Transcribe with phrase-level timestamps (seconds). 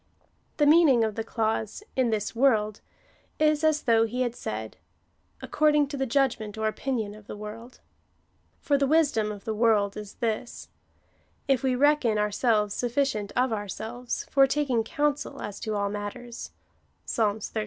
[0.57, 2.81] 3 The meaning of the clause in this world,
[3.37, 4.77] is as though he had said
[5.43, 7.81] —"According to the judgment or opinion of the world."
[8.59, 10.69] For the wisdom of the world is this—
[11.47, 16.49] if we reckon ourselves sufficient of ourselves for taking counsel as to all matters
[17.05, 17.59] (Psalms xiii.